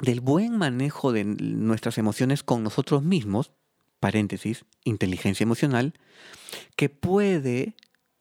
del 0.01 0.21
buen 0.21 0.57
manejo 0.57 1.11
de 1.11 1.23
nuestras 1.23 1.97
emociones 1.97 2.43
con 2.43 2.63
nosotros 2.63 3.03
mismos, 3.03 3.51
paréntesis, 3.99 4.65
inteligencia 4.83 5.43
emocional, 5.43 5.93
que 6.75 6.89
puede 6.89 7.75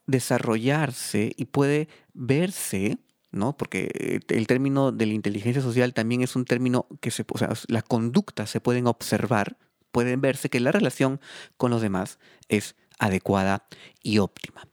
desarrollarse 0.07 1.33
y 1.37 1.47
puede 1.47 1.89
verse 2.15 2.99
¿no? 3.37 3.57
Porque 3.57 4.21
el 4.29 4.47
término 4.47 4.93
de 4.93 5.07
la 5.07 5.13
inteligencia 5.13 5.63
social 5.63 5.95
también 5.95 6.23
es 6.23 6.35
un 6.35 6.45
término 6.45 6.87
que 7.01 7.11
se, 7.11 7.25
o 7.29 7.39
sea, 7.39 7.53
las 7.69 7.85
conductas 7.85 8.51
se 8.51 8.61
pueden 8.61 8.87
observar, 8.87 9.59
pueden 9.93 10.21
verse 10.21 10.49
que 10.49 10.59
la 10.59 10.73
relación 10.73 11.21
con 11.57 11.71
los 11.71 11.83
demás 11.83 12.19
es 12.49 12.75
adecuada 12.99 13.67
y 14.03 14.19
óptima. 14.19 14.67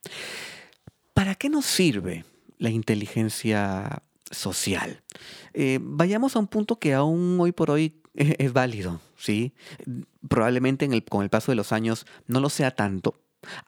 ¿Para 1.13 1.35
qué 1.35 1.49
nos 1.49 1.65
sirve 1.65 2.25
la 2.57 2.69
inteligencia 2.69 4.01
social? 4.33 5.01
Eh, 5.53 5.79
vayamos 5.81 6.35
a 6.35 6.39
un 6.39 6.47
punto 6.47 6.79
que 6.79 6.93
aún 6.93 7.37
hoy 7.39 7.51
por 7.51 7.71
hoy 7.71 8.01
es, 8.15 8.53
válido, 8.53 9.01
¿sí? 9.17 9.53
Probablemente 10.27 10.87
con 11.03 11.23
el 11.23 11.29
paso 11.29 11.51
de 11.51 11.55
los 11.55 11.71
años 11.71 12.05
no 12.27 12.39
lo 12.39 12.49
sea 12.49 12.71
tanto, 12.71 13.15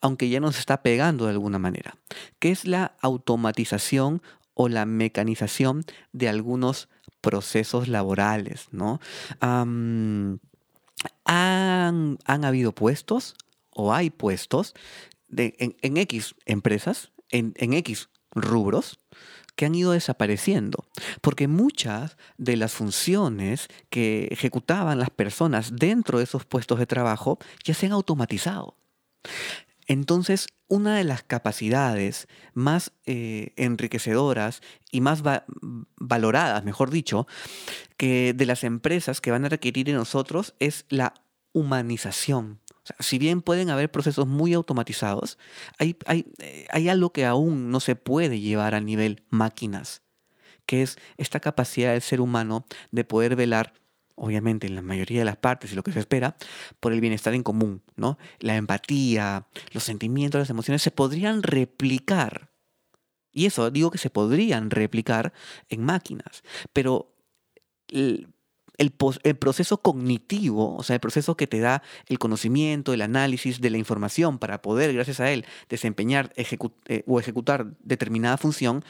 aunque 0.02 0.30
ya 0.30 0.40
nos 0.40 0.60
está 0.60 0.84
pegando 0.84 1.26
de 1.26 1.32
alguna 1.32 1.60
manera, 1.60 1.98
que 2.40 2.52
es 2.52 2.66
la 2.66 2.96
automatización 3.02 4.22
o 4.54 4.70
la 4.70 4.86
mecanización 4.86 5.84
de 6.14 6.30
algunos 6.30 6.90
procesos 7.22 7.88
laborales, 7.88 8.68
¿no? 8.72 9.00
han, 9.40 10.40
habido 12.28 12.72
puestos 12.72 13.36
o 13.72 13.94
hay 13.94 14.10
puestos 14.10 14.76
en, 15.36 15.98
X 15.98 16.36
empresas, 16.46 17.12
en, 17.30 17.54
en 17.58 17.74
X 17.74 18.10
rubros, 18.32 19.00
que 19.56 19.66
han 19.66 19.76
ido 19.76 19.92
desapareciendo, 19.92 20.86
porque 21.22 21.48
muchas 21.48 22.18
de 22.38 22.58
las 22.58 22.74
funciones 22.74 23.68
que 23.90 24.28
ejecutaban 24.32 25.00
las 25.00 25.10
personas 25.10 25.76
dentro 25.76 26.18
de 26.18 26.26
esos 26.26 26.46
puestos 26.46 26.80
de 26.80 26.86
trabajo 26.86 27.40
ya 27.64 27.74
se 27.74 27.86
han 27.86 27.94
automatizado. 27.94 28.76
Entonces, 29.88 30.48
una 30.68 30.98
de 30.98 31.04
las 31.04 31.24
capacidades 31.24 32.28
más 32.54 32.92
eh, 33.06 33.54
enriquecedoras 33.56 34.62
y 34.92 35.02
más 35.02 35.22
valoradas, 35.98 36.64
mejor 36.64 36.90
dicho, 36.90 37.28
que 37.98 38.34
de 38.34 38.46
las 38.46 38.64
empresas 38.64 39.22
que 39.22 39.32
van 39.32 39.46
a 39.46 39.50
requerir 39.50 39.86
de 39.86 39.94
nosotros 39.94 40.56
es 40.60 40.86
la 40.90 41.14
humanización. 41.54 42.60
Si 43.00 43.18
bien 43.18 43.42
pueden 43.42 43.70
haber 43.70 43.92
procesos 43.92 44.28
muy 44.28 44.54
automatizados, 44.54 45.38
hay, 45.78 45.98
hay, 46.06 46.26
eh, 46.40 46.68
hay 46.70 46.90
algo 46.90 47.12
que 47.12 47.26
aún 47.26 47.72
no 47.72 47.80
se 47.80 47.96
puede 47.96 48.40
llevar 48.40 48.76
a 48.76 48.82
nivel 48.82 49.24
máquinas, 49.30 50.02
que 50.66 50.82
es 50.82 50.98
esta 51.18 51.40
capacidad 51.40 51.94
del 51.94 52.02
ser 52.02 52.22
humano 52.22 52.66
de 52.92 53.04
poder 53.04 53.36
velar 53.36 53.74
obviamente 54.16 54.68
en 54.68 54.76
la 54.76 54.82
mayoría 54.82 55.20
de 55.20 55.26
las 55.26 55.38
partes 55.38 55.72
y 55.72 55.76
lo 55.76 55.84
que 55.84 55.92
se 55.92 56.00
espera, 56.00 56.36
por 56.80 56.94
el 56.94 57.02
bienestar 57.02 57.34
en 57.34 57.44
común, 57.44 57.84
¿no? 57.96 58.18
La 58.40 58.56
empatía, 58.56 59.48
los 59.72 59.84
sentimientos, 59.84 60.40
las 60.40 60.50
emociones 60.50 60.82
se 60.82 60.92
podrían 60.92 61.44
replicar. 61.44 62.50
Y 63.32 63.46
eso 63.46 63.70
digo 63.70 63.92
que 63.92 63.98
se 63.98 64.10
podrían 64.10 64.72
replicar 64.72 65.34
en 65.68 65.84
máquinas, 65.84 66.44
pero 66.72 67.14
el, 68.78 68.92
proceso 68.92 69.78
cognitivo, 69.78 70.76
o 70.76 70.84
sea, 70.84 70.96
el 70.96 71.00
proceso 71.00 71.36
que 71.38 71.48
te 71.48 71.60
da 71.60 71.84
el 72.08 72.20
conocimiento, 72.20 72.94
el 72.94 73.02
análisis 73.02 73.62
de 73.62 73.70
la 73.70 73.78
información 73.78 74.40
para 74.40 74.62
poder, 74.62 74.94
gracias 74.94 75.20
a 75.20 75.32
él, 75.32 75.46
desempeñar 75.70 76.34
eh, 76.36 77.04
o 77.08 77.20
ejecutar 77.20 77.68
determinada 77.84 78.38
función, 78.38 78.84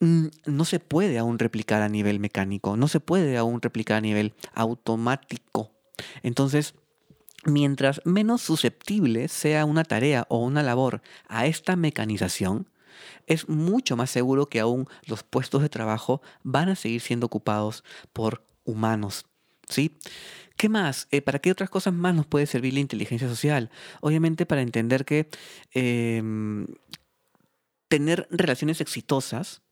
Mm, 0.00 0.26
no 0.44 0.64
se 0.64 0.78
puede 0.80 1.18
aún 1.18 1.38
replicar 1.38 1.82
a 1.82 1.88
nivel 1.88 2.20
mecánico, 2.20 2.76
no 2.76 2.88
se 2.88 3.00
puede 3.00 3.36
aún 3.36 3.62
replicar 3.62 3.98
a 3.98 4.00
nivel 4.00 4.34
automático. 4.54 5.72
Entonces, 6.22 6.74
mientras 7.44 8.02
menos 8.04 8.42
susceptible 8.42 9.28
sea 9.28 9.64
una 9.64 9.84
tarea 9.84 10.26
o 10.28 10.38
una 10.38 10.62
labor 10.62 11.02
a 11.28 11.46
esta 11.46 11.76
mecanización, 11.76 12.68
es 13.26 13.48
mucho 13.48 13.96
más 13.96 14.10
seguro 14.10 14.46
que 14.46 14.60
aún 14.60 14.86
los 15.06 15.22
puestos 15.22 15.62
de 15.62 15.68
trabajo 15.68 16.20
van 16.42 16.68
a 16.68 16.76
seguir 16.76 17.00
siendo 17.00 17.26
ocupados 17.26 17.84
por 18.12 18.44
humanos. 18.66 19.26
¿Sí? 19.68 19.96
¿Qué 20.56 20.68
más? 20.68 21.08
Eh, 21.10 21.22
¿Para 21.22 21.38
qué 21.38 21.50
otras 21.50 21.70
cosas 21.70 21.92
más 21.92 22.14
nos 22.14 22.26
puede 22.26 22.46
servir 22.46 22.74
la 22.74 22.80
inteligencia 22.80 23.28
social? 23.28 23.70
Obviamente 24.00 24.46
para 24.46 24.62
entender 24.62 25.04
que 25.04 25.28
em, 25.72 26.66
tener 27.88 28.26
relaciones 28.30 28.80
exitosas 28.80 29.62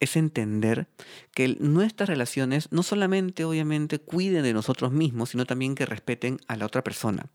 es 0.00 0.16
entender 0.16 0.88
que 1.32 1.56
nuestras 1.60 2.08
relaciones 2.08 2.68
no 2.72 2.82
solamente 2.82 3.44
obviamente 3.44 4.00
cuiden 4.00 4.42
de 4.42 4.52
nosotros 4.52 4.92
mismos, 4.92 5.30
sino 5.30 5.46
también 5.46 5.74
que 5.74 5.86
respeten 5.86 6.38
a 6.46 6.56
la 6.56 6.66
otra 6.66 6.84
persona, 6.84 7.30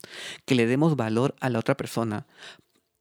que 0.46 0.56
le 0.56 0.68
demos 0.68 0.96
valor 0.96 1.36
a 1.40 1.50
la 1.50 1.60
otra 1.60 1.78
persona, 1.78 2.28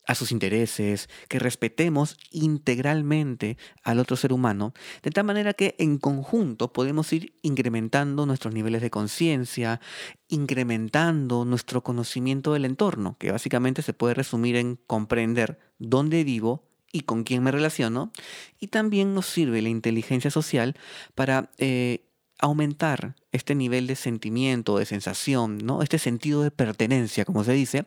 a 0.08 0.14
sus 0.14 0.32
intereses, 0.32 1.08
que 1.28 1.38
respetemos 1.38 2.16
integralmente 2.30 3.58
al 3.84 4.00
otro 4.00 4.16
ser 4.16 4.32
humano, 4.32 4.72
de 5.02 5.10
tal 5.10 5.24
manera 5.24 5.52
que 5.52 5.76
en 5.78 5.98
conjunto 5.98 6.72
podemos 6.72 7.12
ir 7.12 7.34
incrementando 7.42 8.24
nuestros 8.24 8.54
niveles 8.54 8.80
de 8.80 8.90
conciencia, 8.90 9.80
incrementando 10.28 11.44
nuestro 11.44 11.84
conocimiento 11.84 12.54
del 12.54 12.64
entorno, 12.64 13.16
que 13.18 13.30
básicamente 13.30 13.82
se 13.82 13.92
puede 13.92 14.14
resumir 14.14 14.56
en 14.56 14.76
comprender 14.86 15.58
dónde 15.78 16.24
vivo, 16.24 16.64
y 16.90 17.00
con 17.00 17.22
quién 17.22 17.42
me 17.42 17.52
relaciono. 17.52 18.12
Y 18.58 18.68
también 18.68 19.12
nos 19.12 19.26
sirve 19.26 19.60
la 19.60 19.68
inteligencia 19.68 20.30
social 20.30 20.74
para 21.14 21.50
eh, 21.58 22.07
aumentar 22.38 23.16
este 23.32 23.54
nivel 23.54 23.86
de 23.86 23.96
sentimiento, 23.96 24.78
de 24.78 24.86
sensación, 24.86 25.58
¿no? 25.58 25.82
Este 25.82 25.98
sentido 25.98 26.42
de 26.42 26.50
pertenencia, 26.50 27.24
como 27.24 27.44
se 27.44 27.52
dice, 27.52 27.86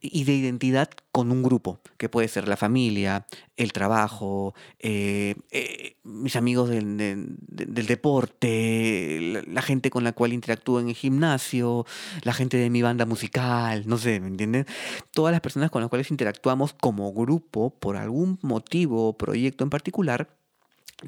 y 0.00 0.24
de 0.24 0.34
identidad 0.34 0.90
con 1.12 1.30
un 1.30 1.42
grupo, 1.42 1.80
que 1.96 2.08
puede 2.08 2.26
ser 2.28 2.48
la 2.48 2.56
familia, 2.56 3.26
el 3.56 3.72
trabajo, 3.72 4.54
eh, 4.80 5.36
eh, 5.52 5.96
mis 6.02 6.34
amigos 6.34 6.70
del, 6.70 7.36
deporte, 7.46 9.44
la, 9.46 9.62
gente 9.62 9.90
con 9.90 10.02
la 10.02 10.12
cual 10.12 10.32
interactúo 10.32 10.80
en 10.80 10.88
el 10.88 10.94
gimnasio, 10.94 11.86
la 12.22 12.32
gente 12.32 12.56
de 12.56 12.70
mi 12.70 12.82
banda 12.82 13.06
musical, 13.06 13.84
no 13.86 13.96
sé, 13.96 14.18
¿me 14.18 14.28
entienden? 14.28 14.66
Todas 15.12 15.32
las 15.32 15.40
personas 15.40 15.70
con 15.70 15.82
las 15.82 15.88
cuales 15.88 16.10
interactuamos 16.10 16.74
como 16.74 17.12
grupo 17.12 17.70
por 17.78 17.96
algún 17.96 18.38
motivo 18.42 19.08
o 19.08 19.16
proyecto 19.16 19.62
en 19.62 19.70
particular, 19.70 20.28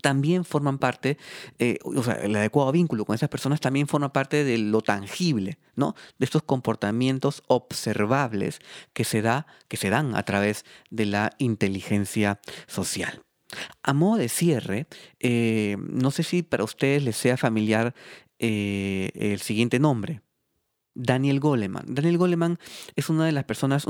también 0.02 0.44
forman 0.44 0.78
parte, 0.78 1.18
eh, 1.58 1.78
o 1.84 2.02
sea, 2.02 2.14
el 2.14 2.34
adecuado 2.36 2.72
vínculo 2.72 3.04
con 3.04 3.14
esas 3.14 3.28
personas 3.28 3.60
también 3.60 3.86
forma 3.86 4.12
parte 4.12 4.44
de 4.44 4.58
lo 4.58 4.82
tangible, 4.82 5.58
¿no? 5.74 5.94
De 6.18 6.24
estos 6.24 6.42
comportamientos 6.42 7.42
observables 7.46 8.60
que 8.92 9.04
se, 9.04 9.22
da, 9.22 9.46
que 9.68 9.76
se 9.76 9.90
dan 9.90 10.14
a 10.16 10.22
través 10.24 10.64
de 10.90 11.06
la 11.06 11.30
inteligencia 11.38 12.40
social. 12.66 13.22
A 13.82 13.92
modo 13.92 14.18
de 14.18 14.28
cierre, 14.28 14.86
eh, 15.20 15.76
no 15.78 16.10
sé 16.10 16.22
si 16.22 16.42
para 16.42 16.64
ustedes 16.64 17.02
les 17.02 17.16
sea 17.16 17.36
familiar 17.36 17.94
eh, 18.38 19.10
el 19.14 19.40
siguiente 19.40 19.78
nombre, 19.78 20.20
Daniel 20.96 21.40
Goleman. 21.40 21.84
Daniel 21.86 22.18
Goleman 22.18 22.58
es 22.96 23.10
una 23.10 23.26
de 23.26 23.32
las 23.32 23.44
personas, 23.44 23.86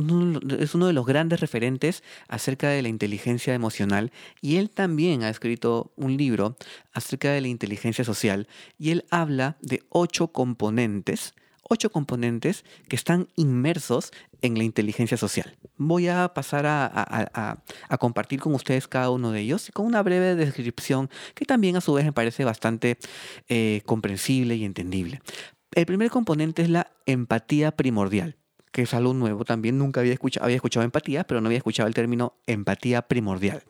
es 0.59 0.75
uno 0.75 0.87
de 0.87 0.93
los 0.93 1.07
grandes 1.07 1.41
referentes 1.41 2.03
acerca 2.29 2.69
de 2.69 2.83
la 2.83 2.89
inteligencia 2.89 3.55
emocional 3.55 4.13
y 4.43 4.57
él 4.57 4.69
también 4.71 5.23
ha 5.23 5.31
escrito 5.31 5.93
un 5.97 6.17
libro 6.17 6.57
acerca 6.93 7.31
de 7.31 7.41
la 7.41 7.49
inteligencia 7.49 8.05
social 8.05 8.49
y 8.79 8.91
él 8.91 9.05
habla 9.11 9.57
de 9.61 9.85
ocho 9.89 10.29
componentes, 10.29 11.35
ocho 11.63 11.91
componentes 11.91 12.65
que 12.89 12.97
están 12.97 13.29
inmersos 13.37 14.13
en 14.43 14.59
la 14.59 14.65
inteligencia 14.65 15.17
social. 15.17 15.57
Voy 15.77 16.09
a 16.09 16.33
pasar 16.35 16.65
a, 16.67 17.63
compartir 17.99 18.41
con 18.41 18.55
ustedes 18.55 18.89
cada 18.89 19.11
uno 19.11 19.31
de 19.33 19.41
ellos 19.41 19.69
y 19.69 19.73
con 19.73 19.87
una 19.87 20.03
breve 20.03 20.35
descripción 20.35 21.11
que 21.35 21.45
también 21.45 21.77
a 21.77 21.81
su 21.81 21.93
vez 21.93 22.05
me 22.05 22.13
parece 22.13 22.45
bastante 22.45 22.99
eh, 23.49 23.83
comprensible 23.85 24.57
y 24.57 24.65
entendible. 24.65 25.21
El 25.73 25.87
primer 25.87 26.11
componente 26.11 26.63
es 26.63 26.71
la 26.71 26.93
empatía 27.07 27.73
primordial, 27.77 28.37
que 28.73 28.83
es 28.83 28.95
algo 28.95 29.15
nuevo 29.15 29.45
también. 29.45 29.79
Nunca 29.79 30.01
había 30.01 30.13
escuchado, 30.13 30.45
había 30.45 30.57
escuchado 30.57 30.85
empatía, 30.85 31.25
pero 31.25 31.41
no 31.41 31.49
había 31.49 31.59
escuchado 31.59 31.87
el 31.87 31.95
término 31.95 32.35
empatía 32.47 33.03
primordial. 33.03 33.63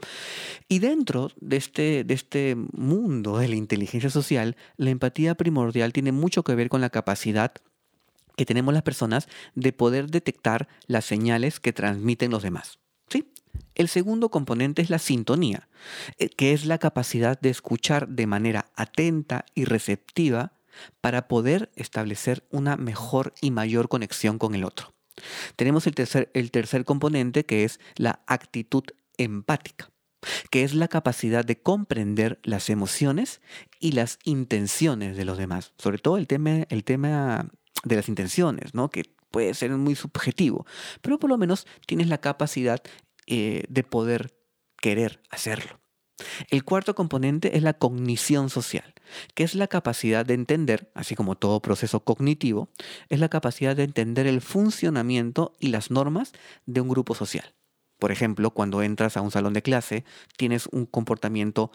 Y 0.68 0.78
dentro 0.78 1.30
de 1.40 1.56
este, 1.56 2.04
de 2.04 2.14
este 2.14 2.56
mundo 2.72 3.38
de 3.38 3.48
la 3.48 3.56
inteligencia 3.56 4.10
social, 4.10 4.56
la 4.76 4.90
empatía 4.90 5.34
primordial 5.34 5.92
tiene 5.92 6.12
mucho 6.12 6.42
que 6.44 6.54
ver 6.54 6.68
con 6.68 6.80
la 6.80 6.90
capacidad 6.90 7.52
que 8.36 8.44
tenemos 8.44 8.74
las 8.74 8.82
personas 8.82 9.28
de 9.54 9.72
poder 9.72 10.10
detectar 10.10 10.68
las 10.86 11.04
señales 11.04 11.58
que 11.58 11.72
transmiten 11.72 12.30
los 12.30 12.42
demás. 12.42 12.78
¿Sí? 13.08 13.32
El 13.74 13.88
segundo 13.88 14.30
componente 14.30 14.82
es 14.82 14.90
la 14.90 14.98
sintonía, 14.98 15.68
eh, 16.18 16.28
que 16.28 16.52
es 16.52 16.66
la 16.66 16.78
capacidad 16.78 17.40
de 17.40 17.50
escuchar 17.50 18.08
de 18.08 18.26
manera 18.26 18.66
atenta 18.76 19.46
y 19.54 19.64
receptiva 19.64 20.52
para 21.00 21.28
poder 21.28 21.70
establecer 21.76 22.46
una 22.50 22.76
mejor 22.76 23.34
y 23.40 23.50
mayor 23.50 23.88
conexión 23.88 24.38
con 24.38 24.54
el 24.54 24.64
otro. 24.64 24.94
Tenemos 25.56 25.86
el 25.86 25.94
tercer, 25.94 26.30
el 26.34 26.50
tercer 26.50 26.84
componente 26.84 27.46
que 27.46 27.64
es 27.64 27.80
la 27.96 28.20
actitud 28.26 28.84
empática, 29.16 29.90
que 30.50 30.62
es 30.62 30.74
la 30.74 30.88
capacidad 30.88 31.44
de 31.44 31.60
comprender 31.60 32.38
las 32.42 32.68
emociones 32.70 33.40
y 33.80 33.92
las 33.92 34.18
intenciones 34.24 35.16
de 35.16 35.24
los 35.24 35.38
demás. 35.38 35.72
Sobre 35.78 35.98
todo 35.98 36.18
el 36.18 36.26
tema, 36.26 36.66
el 36.68 36.84
tema 36.84 37.48
de 37.84 37.96
las 37.96 38.08
intenciones, 38.08 38.74
¿no? 38.74 38.90
que 38.90 39.04
puede 39.30 39.54
ser 39.54 39.70
muy 39.72 39.94
subjetivo, 39.94 40.66
pero 41.00 41.18
por 41.18 41.30
lo 41.30 41.38
menos 41.38 41.66
tienes 41.86 42.08
la 42.08 42.18
capacidad 42.18 42.82
eh, 43.26 43.64
de 43.68 43.82
poder 43.82 44.34
querer 44.76 45.22
hacerlo. 45.30 45.80
El 46.50 46.64
cuarto 46.64 46.94
componente 46.94 47.56
es 47.56 47.62
la 47.62 47.74
cognición 47.74 48.50
social, 48.50 48.94
que 49.34 49.44
es 49.44 49.54
la 49.54 49.66
capacidad 49.66 50.24
de 50.24 50.34
entender, 50.34 50.90
así 50.94 51.14
como 51.14 51.36
todo 51.36 51.60
proceso 51.60 52.00
cognitivo, 52.00 52.68
es 53.08 53.20
la 53.20 53.28
capacidad 53.28 53.76
de 53.76 53.84
entender 53.84 54.26
el 54.26 54.40
funcionamiento 54.40 55.52
y 55.60 55.68
las 55.68 55.90
normas 55.90 56.32
de 56.66 56.80
un 56.80 56.88
grupo 56.88 57.14
social. 57.14 57.55
Por 57.98 58.12
ejemplo, 58.12 58.50
cuando 58.50 58.82
entras 58.82 59.16
a 59.16 59.22
un 59.22 59.30
salón 59.30 59.52
de 59.54 59.62
clase, 59.62 60.04
tienes 60.36 60.66
un 60.66 60.86
comportamiento 60.86 61.70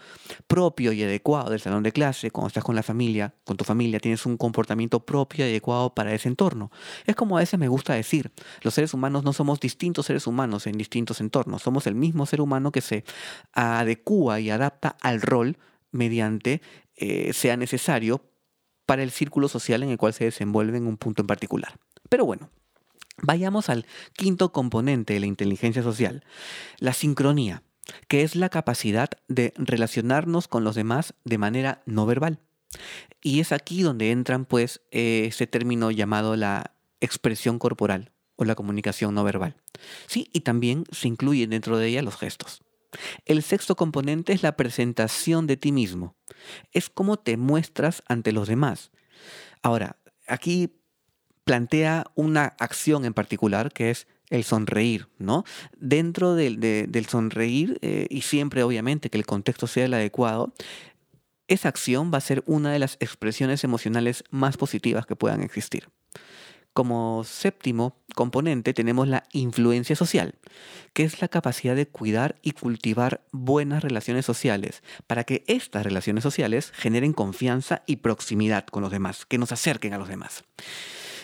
propio 0.48 0.92
y 0.92 1.02
adecuado 1.04 1.50
del 1.50 1.60
salón 1.60 1.84
de 1.84 1.92
clase. 1.92 2.30
Cuando 2.30 2.48
estás 2.48 2.64
con 2.64 2.76
la 2.76 2.84
familia, 2.84 3.34
con 3.44 3.58
tu 3.58 3.64
familia, 3.64 4.00
tienes 4.00 4.26
un 4.26 4.38
comportamiento 4.38 5.06
propio 5.06 5.46
y 5.46 5.50
adecuado 5.50 5.96
para 5.96 6.14
ese 6.14 6.30
entorno. 6.30 6.72
Es 7.06 7.16
como 7.16 7.38
a 7.38 7.40
veces 7.40 7.60
me 7.60 7.68
gusta 7.68 7.94
decir, 7.94 8.32
los 8.62 8.74
seres 8.74 8.94
humanos 8.94 9.24
no 9.24 9.34
somos 9.34 9.60
distintos 9.60 10.06
seres 10.06 10.28
humanos 10.28 10.68
en 10.68 10.78
distintos 10.78 11.22
entornos. 11.22 11.64
Somos 11.64 11.88
el 11.88 11.96
mismo 11.96 12.26
ser 12.26 12.42
humano 12.42 12.72
que 12.72 12.82
se 12.82 13.04
adecua 13.54 14.40
y 14.40 14.50
adapta 14.50 14.96
al 15.02 15.22
rol 15.22 15.58
mediante 15.92 16.62
eh, 16.96 17.34
sea 17.34 17.58
necesario 17.58 18.24
para 18.86 19.04
el 19.04 19.12
círculo 19.12 19.48
social 19.48 19.84
en 19.84 19.90
el 19.90 19.98
cual 19.98 20.14
se 20.14 20.26
desenvuelve 20.26 20.78
en 20.78 20.86
un 20.86 20.98
punto 20.98 21.22
en 21.24 21.28
particular. 21.28 21.78
Pero 22.10 22.26
bueno, 22.26 22.50
Vayamos 23.18 23.70
al 23.70 23.86
quinto 24.14 24.52
componente 24.52 25.14
de 25.14 25.20
la 25.20 25.26
inteligencia 25.26 25.84
social, 25.84 26.24
la 26.80 26.94
sincronía, 26.94 27.64
que 28.08 28.24
es 28.24 28.36
la 28.36 28.50
capacidad 28.50 29.10
de 29.28 29.54
relacionarnos 29.58 30.48
con 30.48 30.64
los 30.64 30.76
demás 30.76 31.14
de 31.26 31.38
manera 31.38 31.84
no 31.86 32.06
verbal. 32.06 32.40
Y 33.22 33.40
es 33.40 33.52
aquí 33.52 33.82
donde 33.82 34.12
entran 34.12 34.46
pues 34.46 34.82
ese 34.92 35.46
término 35.46 35.92
llamado 35.92 36.36
la 36.36 36.74
expresión 37.02 37.60
corporal 37.60 38.12
o 38.36 38.46
la 38.46 38.56
comunicación 38.56 39.14
no 39.14 39.24
verbal. 39.24 39.58
Sí, 40.08 40.30
y 40.34 40.42
también 40.42 40.86
se 40.92 41.08
incluyen 41.08 41.50
dentro 41.50 41.78
de 41.78 41.88
ella 41.88 42.02
los 42.02 42.16
gestos. 42.16 42.62
El 43.26 43.44
sexto 43.44 43.76
componente 43.76 44.34
es 44.34 44.44
la 44.44 44.58
presentación 44.58 45.48
de 45.48 45.58
ti 45.58 45.72
mismo. 45.72 46.16
Es 46.72 46.90
cómo 46.90 47.18
te 47.18 47.38
muestras 47.38 48.04
ante 48.08 48.32
los 48.32 48.48
demás. 48.48 48.92
Ahora, 49.62 49.98
aquí 50.28 50.81
plantea 51.44 52.06
una 52.16 52.54
acción 52.60 53.06
en 53.06 53.14
particular 53.14 53.72
que 53.72 53.90
es 53.90 54.08
el 54.30 54.44
sonreír, 54.44 55.08
¿no? 55.20 55.44
Dentro 55.78 56.36
del, 56.36 57.06
sonreír, 57.10 57.78
eh, 57.82 58.08
y 58.10 58.22
siempre 58.22 58.64
obviamente 58.64 59.10
que 59.10 59.18
el 59.18 59.26
contexto 59.26 59.68
sea 59.68 59.86
el 59.86 59.94
adecuado, 59.94 60.54
esa 61.48 61.68
acción 61.68 62.12
va 62.14 62.18
a 62.18 62.22
ser 62.22 62.44
una 62.46 62.72
de 62.72 62.80
las 62.80 62.96
expresiones 63.02 63.64
emocionales 63.66 64.24
más 64.32 64.56
positivas 64.56 65.06
que 65.06 65.18
puedan 65.18 65.44
existir. 65.44 65.90
Como 66.74 67.26
séptimo 67.26 67.98
componente 68.16 68.74
tenemos 68.74 69.10
la 69.10 69.26
influencia 69.34 69.98
social, 69.98 70.36
que 70.94 71.04
es 71.04 71.20
la 71.20 71.28
capacidad 71.28 71.76
de 71.76 71.88
cuidar 71.88 72.38
y 72.42 72.52
cultivar 72.54 73.26
buenas 73.34 73.84
relaciones 73.84 74.26
sociales 74.26 74.82
para 75.06 75.26
que 75.26 75.44
estas 75.48 75.84
relaciones 75.84 76.24
sociales 76.24 76.72
generen 76.74 77.12
confianza 77.12 77.84
y 77.86 77.98
proximidad 77.98 78.66
con 78.68 78.84
los 78.84 78.92
demás, 78.92 79.26
que 79.26 79.38
nos 79.38 79.52
acerquen 79.52 79.94
a 79.94 79.98
los 79.98 80.08
demás. 80.08 80.46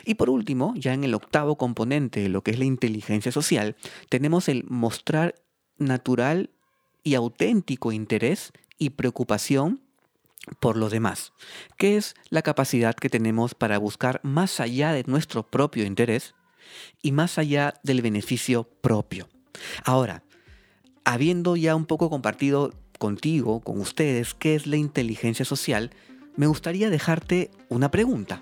Y 0.07 0.15
por 0.15 0.29
último, 0.29 0.73
ya 0.77 0.93
en 0.93 1.03
el 1.03 1.13
octavo 1.13 1.57
componente 1.57 2.21
de 2.21 2.29
lo 2.29 2.41
que 2.41 2.51
es 2.51 2.59
la 2.59 2.63
inteligencia 2.63 3.29
social, 3.29 3.75
tenemos 4.07 4.47
el 4.47 4.63
mostrar 4.63 5.35
natural 5.77 6.49
y 7.03 7.15
auténtico 7.15 7.91
interés 7.91 8.53
y 8.77 8.91
preocupación 8.91 9.81
por 10.61 10.77
los 10.77 10.93
demás, 10.93 11.33
que 11.77 11.97
es 11.97 12.15
la 12.29 12.41
capacidad 12.41 12.95
que 12.95 13.09
tenemos 13.09 13.53
para 13.53 13.79
buscar 13.79 14.21
más 14.23 14.61
allá 14.61 14.93
de 14.93 15.03
nuestro 15.07 15.43
propio 15.43 15.85
interés 15.85 16.35
y 17.01 17.11
más 17.11 17.37
allá 17.37 17.73
del 17.83 18.01
beneficio 18.01 18.63
propio. 18.79 19.27
Ahora, 19.83 20.23
habiendo 21.03 21.57
ya 21.57 21.75
un 21.75 21.85
poco 21.85 22.09
compartido 22.09 22.73
contigo, 22.97 23.59
con 23.59 23.81
ustedes, 23.81 24.33
qué 24.33 24.55
es 24.55 24.67
la 24.67 24.77
inteligencia 24.77 25.43
social, 25.43 25.91
me 26.37 26.47
gustaría 26.47 26.89
dejarte 26.89 27.51
una 27.67 27.91
pregunta. 27.91 28.41